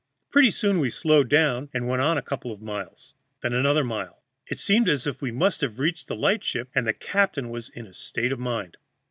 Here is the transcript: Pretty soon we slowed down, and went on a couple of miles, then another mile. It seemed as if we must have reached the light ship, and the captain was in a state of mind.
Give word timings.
Pretty 0.31 0.49
soon 0.49 0.79
we 0.79 0.89
slowed 0.89 1.29
down, 1.29 1.69
and 1.75 1.87
went 1.87 2.01
on 2.01 2.17
a 2.17 2.23
couple 2.23 2.51
of 2.51 2.59
miles, 2.59 3.13
then 3.43 3.53
another 3.53 3.83
mile. 3.83 4.23
It 4.47 4.57
seemed 4.57 4.89
as 4.89 5.05
if 5.05 5.21
we 5.21 5.29
must 5.29 5.61
have 5.61 5.77
reached 5.77 6.07
the 6.07 6.15
light 6.15 6.43
ship, 6.43 6.69
and 6.73 6.87
the 6.87 6.93
captain 6.93 7.51
was 7.51 7.69
in 7.69 7.85
a 7.85 7.93
state 7.93 8.31
of 8.31 8.39
mind. 8.39 8.77